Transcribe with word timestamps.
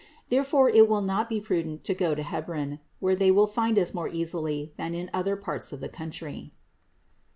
Therefore 0.29 0.67
it 0.67 0.89
will 0.89 1.03
not 1.03 1.29
be 1.29 1.39
prudent 1.39 1.83
to 1.83 1.93
go 1.93 2.15
to 2.15 2.23
Hebron, 2.23 2.79
where 2.99 3.15
they 3.15 3.29
will 3.29 3.45
find 3.45 3.77
us 3.77 3.93
more 3.93 4.07
easily 4.09 4.73
than 4.75 4.95
in 4.95 5.01
any 5.09 5.13
other 5.13 5.35
parts 5.35 5.71
of 5.71 5.79
the 5.79 5.89
country." 5.89 6.55